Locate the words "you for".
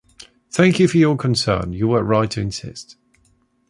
0.79-0.97